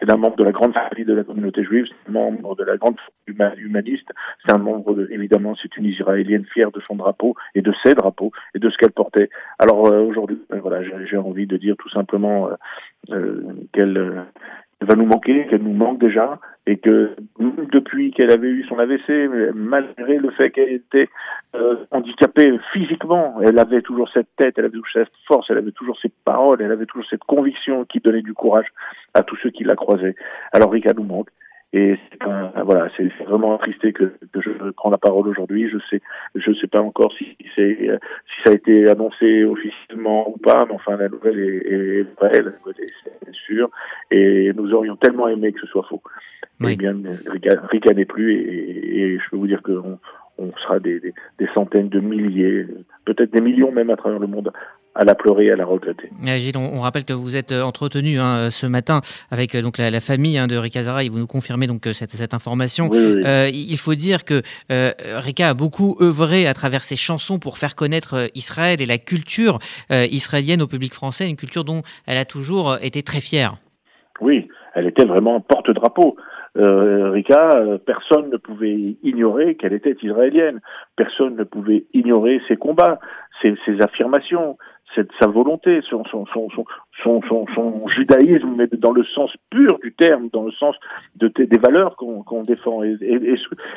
C'est 0.00 0.10
un 0.10 0.16
membre 0.16 0.36
de 0.36 0.44
la 0.44 0.52
grande 0.52 0.74
famille 0.74 1.04
de 1.04 1.14
la 1.14 1.24
communauté 1.24 1.64
juive, 1.64 1.86
c'est 1.88 2.10
un 2.10 2.12
membre 2.12 2.56
de 2.56 2.64
la 2.64 2.76
grande 2.76 2.96
humaniste, 3.26 4.08
c'est 4.44 4.54
un 4.54 4.58
membre, 4.58 4.94
de, 4.94 5.08
évidemment, 5.10 5.54
c'est 5.60 5.76
une 5.76 5.86
Israélienne 5.86 6.44
fière 6.52 6.70
de 6.70 6.80
son 6.80 6.96
drapeau 6.96 7.34
et 7.54 7.62
de 7.62 7.72
ses 7.84 7.94
drapeaux 7.94 8.32
et 8.54 8.58
de 8.58 8.70
ce 8.70 8.76
qu'elle 8.76 8.92
portait. 8.92 9.30
Alors 9.58 9.86
euh, 9.86 10.02
aujourd'hui, 10.02 10.38
ben, 10.50 10.60
voilà, 10.60 10.82
j'ai, 10.82 11.06
j'ai 11.06 11.16
envie 11.16 11.46
de 11.46 11.56
dire 11.56 11.76
tout 11.78 11.90
simplement 11.90 12.48
euh, 12.48 12.54
euh, 13.10 13.42
qu'elle 13.72 14.26
va 14.80 14.94
nous 14.94 15.06
manquer, 15.06 15.46
qu'elle 15.46 15.62
nous 15.62 15.72
manque 15.72 16.00
déjà, 16.00 16.38
et 16.66 16.78
que 16.78 17.16
depuis 17.38 18.12
qu'elle 18.12 18.32
avait 18.32 18.48
eu 18.48 18.64
son 18.64 18.78
AVC, 18.78 19.28
malgré 19.54 20.16
le 20.16 20.30
fait 20.30 20.50
qu'elle 20.50 20.72
était 20.72 21.08
euh, 21.54 21.76
handicapée 21.90 22.58
physiquement, 22.72 23.40
elle 23.42 23.58
avait 23.58 23.82
toujours 23.82 24.08
cette 24.12 24.28
tête, 24.36 24.54
elle 24.56 24.64
avait 24.64 24.72
toujours 24.72 24.92
cette 24.92 25.12
force, 25.26 25.46
elle 25.50 25.58
avait 25.58 25.72
toujours 25.72 25.98
ces 26.00 26.10
paroles, 26.24 26.62
elle 26.62 26.72
avait 26.72 26.86
toujours 26.86 27.06
cette 27.08 27.24
conviction 27.24 27.84
qui 27.84 28.00
donnait 28.00 28.22
du 28.22 28.32
courage 28.32 28.66
à 29.14 29.22
tous 29.22 29.36
ceux 29.42 29.50
qui 29.50 29.64
la 29.64 29.76
croisaient. 29.76 30.14
Alors 30.52 30.70
Rika 30.70 30.92
nous 30.94 31.04
manque. 31.04 31.28
Et 31.76 31.98
un, 32.22 32.62
voilà, 32.64 32.88
c'est 32.96 33.12
vraiment 33.26 33.56
attristé 33.56 33.92
que, 33.92 34.04
que 34.32 34.40
je 34.40 34.50
prends 34.76 34.88
la 34.88 34.96
parole 34.96 35.28
aujourd'hui. 35.28 35.68
Je 35.68 35.76
sais, 35.90 36.00
je 36.34 36.52
sais 36.54 36.68
pas 36.68 36.80
encore 36.80 37.12
si 37.18 37.36
c'est 37.54 37.76
si 37.76 38.42
ça 38.42 38.50
a 38.50 38.54
été 38.54 38.88
annoncé 38.88 39.44
officiellement 39.44 40.30
ou 40.30 40.38
pas, 40.38 40.64
mais 40.66 40.72
enfin 40.72 40.96
la 40.96 41.10
nouvelle 41.10 41.38
est, 41.38 41.70
est 41.70 42.02
vraie, 42.18 42.40
la 42.40 42.52
nouvelle 42.52 42.80
est, 42.80 43.28
est 43.28 43.34
sûre. 43.34 43.68
Et 44.10 44.54
nous 44.54 44.72
aurions 44.72 44.96
tellement 44.96 45.28
aimé 45.28 45.52
que 45.52 45.60
ce 45.60 45.66
soit 45.66 45.84
faux. 45.86 46.00
Oui. 46.60 46.70
Eh 46.72 46.76
bien, 46.76 46.94
plus, 48.08 48.32
et, 48.32 49.00
et, 49.00 49.18
je 49.18 49.30
peux 49.30 49.36
vous 49.36 49.46
dire 49.46 49.62
qu'on 49.62 49.98
on 50.38 50.52
sera 50.62 50.78
des, 50.80 50.98
des, 51.00 51.12
des 51.38 51.48
centaines 51.52 51.90
de 51.90 52.00
milliers, 52.00 52.66
peut-être 53.06 53.32
des 53.32 53.40
millions 53.40 53.72
même 53.72 53.90
à 53.90 53.96
travers 53.96 54.18
le 54.18 54.26
monde 54.26 54.52
à 54.94 55.04
la 55.04 55.14
pleurer, 55.14 55.50
à 55.50 55.56
la 55.56 55.64
regretter. 55.64 56.10
Euh, 56.26 56.36
Gilles, 56.38 56.56
on, 56.56 56.80
rappelle 56.80 57.04
que 57.04 57.12
vous 57.12 57.36
êtes 57.36 57.52
euh, 57.52 57.62
entretenu 57.62 58.18
hein, 58.18 58.50
ce 58.50 58.66
matin 58.66 59.00
avec 59.30 59.54
euh, 59.54 59.62
donc 59.62 59.78
la, 59.78 59.90
la 59.90 60.00
famille 60.00 60.38
hein, 60.38 60.46
de 60.46 60.56
Rika 60.56 60.82
Zaraï. 60.82 61.08
Vous 61.08 61.18
nous 61.18 61.26
confirmez 61.26 61.66
donc 61.66 61.86
cette, 61.92 62.10
cette 62.10 62.34
information. 62.34 62.88
Oui, 62.90 62.98
oui. 62.98 63.22
Euh, 63.26 63.50
il 63.52 63.76
faut 63.78 63.94
dire 63.94 64.24
que 64.24 64.42
euh, 64.70 64.90
Rika 65.16 65.50
a 65.50 65.54
beaucoup 65.54 65.96
œuvré 66.00 66.46
à 66.46 66.54
travers 66.54 66.82
ses 66.82 66.96
chansons 66.96 67.38
pour 67.38 67.58
faire 67.58 67.74
connaître 67.74 68.30
Israël 68.34 68.80
et 68.80 68.86
la 68.86 68.98
culture 68.98 69.58
euh, 69.90 70.06
israélienne 70.10 70.62
au 70.62 70.66
public 70.66 70.94
français, 70.94 71.28
une 71.28 71.36
culture 71.36 71.64
dont 71.64 71.82
elle 72.06 72.18
a 72.18 72.24
toujours 72.24 72.76
été 72.82 73.02
très 73.02 73.20
fière. 73.20 73.56
Oui, 74.20 74.48
elle 74.74 74.86
était 74.86 75.04
vraiment 75.04 75.40
porte-drapeau. 75.40 76.16
Euh, 76.56 77.10
Rika, 77.10 77.50
euh, 77.56 77.78
personne 77.78 78.30
ne 78.30 78.36
pouvait 78.36 78.96
ignorer 79.02 79.56
qu'elle 79.56 79.72
était 79.72 79.96
israélienne. 80.02 80.60
Personne 80.96 81.36
ne 81.36 81.44
pouvait 81.44 81.84
ignorer 81.92 82.40
ses 82.48 82.56
combats, 82.56 82.98
ses, 83.42 83.54
ses 83.66 83.80
affirmations, 83.82 84.56
sa 85.20 85.26
volonté, 85.26 85.80
son, 85.88 86.04
son, 86.04 86.24
son, 86.26 86.48
son, 87.02 87.46
son, 87.54 87.88
judaïsme, 87.88 88.54
mais 88.56 88.66
dans 88.72 88.92
le 88.92 89.04
sens 89.04 89.30
pur 89.50 89.78
du 89.80 89.92
terme, 89.92 90.28
dans 90.32 90.44
le 90.44 90.52
sens 90.52 90.74
de, 91.16 91.28
des 91.28 91.58
valeurs 91.58 91.96
qu'on 91.96 92.22
qu 92.22 92.46
défend. 92.46 92.82
Et, 92.82 92.96
et, 93.02 93.36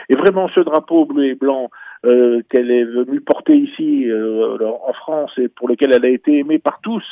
et, 0.10 0.16
vraiment, 0.16 0.48
ce 0.50 0.62
drapeau 0.62 1.06
bleu 1.06 1.26
et 1.26 1.36
blanc 1.36 1.70
euh, 2.06 2.42
qu'elle 2.50 2.72
est 2.72 2.86
venue 2.86 3.22
porter 3.22 3.58
ici 3.58 4.10
euh, 4.10 4.58
en 4.88 4.94
France 4.94 5.32
et 5.38 5.50
pour 5.50 5.68
lequel 5.68 5.94
elle 5.94 6.06
a 6.06 6.10
été 6.10 6.38
aimée 6.38 6.60
par 6.60 6.80
tous, 6.82 7.04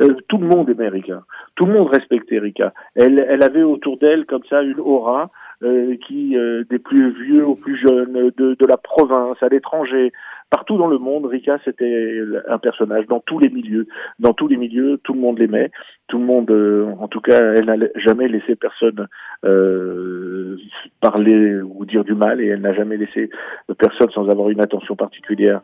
euh, 0.00 0.14
tout 0.28 0.38
le 0.38 0.46
monde 0.46 0.70
aimait 0.70 0.88
Rika, 0.88 1.22
tout 1.54 1.66
le 1.66 1.74
monde 1.74 1.88
respectait 1.88 2.38
Rika. 2.38 2.72
Elle, 2.94 3.24
elle 3.28 3.42
avait 3.42 3.62
autour 3.62 3.98
d'elle 3.98 4.26
comme 4.26 4.44
ça 4.48 4.62
une 4.62 4.80
aura 4.80 5.30
euh, 5.62 5.96
qui, 6.06 6.36
euh, 6.36 6.64
des 6.70 6.78
plus 6.78 7.12
vieux 7.22 7.46
aux 7.46 7.54
plus 7.54 7.78
jeunes, 7.78 8.32
de, 8.36 8.56
de 8.58 8.66
la 8.66 8.76
province, 8.76 9.36
à 9.42 9.48
l'étranger, 9.48 10.12
partout 10.52 10.76
dans 10.76 10.86
le 10.86 10.98
monde, 10.98 11.24
Rika 11.24 11.58
c'était 11.64 12.20
un 12.46 12.58
personnage 12.58 13.06
dans 13.06 13.20
tous 13.20 13.38
les 13.38 13.48
milieux, 13.48 13.86
dans 14.18 14.34
tous 14.34 14.48
les 14.48 14.58
milieux, 14.58 15.00
tout 15.02 15.14
le 15.14 15.20
monde 15.20 15.38
l'aimait, 15.38 15.70
tout 16.08 16.18
le 16.18 16.24
monde, 16.24 16.50
euh, 16.50 16.92
en 17.00 17.08
tout 17.08 17.22
cas, 17.22 17.54
elle 17.54 17.64
n'a 17.64 17.76
jamais 17.96 18.28
laissé 18.28 18.54
personne 18.54 19.06
euh, 19.46 20.58
parler 21.00 21.62
ou 21.62 21.86
dire 21.86 22.04
du 22.04 22.14
mal 22.14 22.40
et 22.40 22.48
elle 22.48 22.60
n'a 22.60 22.74
jamais 22.74 22.98
laissé 22.98 23.30
personne 23.78 24.10
sans 24.10 24.28
avoir 24.28 24.50
une 24.50 24.60
attention 24.60 24.94
particulière 24.94 25.62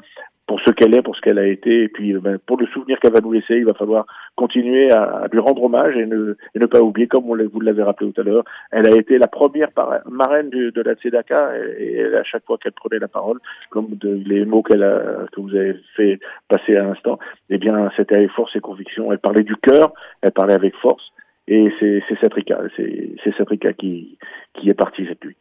pour 0.48 0.60
ce 0.62 0.70
qu'elle 0.70 0.94
est, 0.94 1.02
pour 1.02 1.14
ce 1.14 1.20
qu'elle 1.20 1.38
a 1.38 1.46
été, 1.46 1.84
et 1.84 1.88
puis 1.88 2.14
ben, 2.14 2.38
pour 2.38 2.56
le 2.56 2.66
souvenir 2.68 2.98
qu'elle 2.98 3.12
va 3.12 3.20
nous 3.20 3.32
laisser, 3.32 3.56
il 3.56 3.66
va 3.66 3.74
falloir 3.74 4.06
continuer 4.34 4.90
à, 4.90 5.26
lui 5.30 5.40
rendre 5.40 5.62
hommage 5.62 5.94
et 5.94 6.06
ne, 6.06 6.66
pas 6.66 6.80
oublier, 6.80 7.06
comme 7.06 7.24
vous 7.26 7.60
l'avez 7.60 7.82
rappelé 7.82 8.10
tout 8.10 8.20
à 8.20 8.24
l'heure, 8.24 8.44
elle 8.72 8.88
a 8.88 8.96
été 8.96 9.18
la 9.18 9.28
première 9.28 9.68
marraine 10.10 10.48
de, 10.48 10.70
de 10.70 10.80
la 10.82 10.94
Tzedaka, 10.94 11.50
et, 11.78 11.96
et, 11.96 12.16
à 12.16 12.24
chaque 12.24 12.46
fois 12.46 12.56
qu'elle 12.56 12.72
prenait 12.72 12.98
la 12.98 13.08
parole, 13.08 13.38
comme 13.68 13.88
de, 13.90 14.20
les 14.24 14.46
mots 14.46 14.62
qu'elle 14.62 14.82
a, 14.82 15.26
que 15.32 15.40
vous 15.40 15.54
avez 15.54 15.76
fait 15.94 16.18
passer 16.48 16.76
à 16.76 16.82
l'instant, 16.82 17.18
eh 17.50 17.58
bien, 17.58 17.90
c'était 17.96 18.16
avec 18.16 18.30
force 18.30 18.56
et 18.56 18.60
conviction. 18.60 19.12
Elle 19.12 19.18
parlait 19.18 19.44
du 19.44 19.56
cœur, 19.56 19.92
elle 20.22 20.32
parlait 20.32 20.54
avec 20.54 20.74
force, 20.76 21.12
et 21.48 21.68
c'est 21.80 22.02
cette 22.20 22.34
Rika, 22.34 22.60
c'est 22.76 23.74
qui, 23.78 24.18
qui 24.54 24.70
est 24.70 24.74
partie 24.74 25.06
cette 25.06 25.24
nuit. 25.24 25.36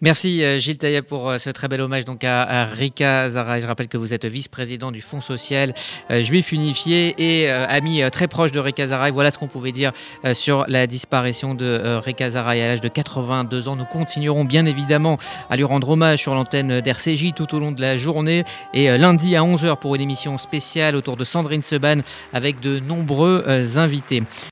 Merci 0.00 0.42
Gilles 0.58 0.78
Taillet 0.78 1.02
pour 1.02 1.32
ce 1.38 1.48
très 1.50 1.68
bel 1.68 1.80
hommage 1.80 2.04
donc 2.04 2.24
à, 2.24 2.64
Rika 2.64 3.30
Zara. 3.30 3.60
Je 3.60 3.66
rappelle 3.66 3.88
que 3.88 3.96
vous 3.96 4.12
êtes 4.12 4.24
vice-président 4.24 4.90
du 4.90 5.00
Fonds 5.00 5.20
social 5.20 5.74
euh, 6.10 6.22
juif 6.22 6.52
unifié 6.52 7.14
et 7.18 7.50
euh, 7.50 7.64
ami 7.68 8.02
euh, 8.02 8.10
très 8.10 8.26
proche 8.26 8.52
de 8.52 8.58
Rika 8.58 8.88
Zara. 8.88 9.10
Voilà 9.10 9.30
ce 9.30 9.38
qu'on 9.38 9.46
pouvait 9.46 9.72
dire 9.72 9.92
sur 10.32 10.64
la 10.68 10.86
disparition 10.86 11.54
de 11.54 11.98
Rika 11.98 12.30
Zara 12.30 12.50
à 12.50 12.54
l'âge 12.56 12.80
de 12.80 12.88
82 12.88 13.68
ans. 13.68 13.76
Nous 13.76 13.84
continuerons 13.84 14.44
bien 14.44 14.66
évidemment 14.66 15.18
à 15.48 15.56
lui 15.56 15.64
rendre 15.64 15.90
hommage 15.90 16.18
sur 16.20 16.34
l'antenne 16.34 16.80
d'RCJ 16.80 17.32
tout 17.34 17.54
au 17.54 17.60
long 17.60 17.72
de 17.72 17.80
la 17.80 17.96
journée 17.96 18.44
et 18.74 18.96
lundi 18.98 19.36
à 19.36 19.42
11h 19.42 19.78
pour 19.78 19.94
une 19.94 20.00
émission 20.00 20.38
spéciale 20.38 20.96
autour 20.96 21.16
de 21.16 21.24
Sandrine 21.24 21.62
Seban 21.62 22.00
avec 22.32 22.60
de 22.60 22.78
nombreux 22.78 23.44
invités. 23.76 24.22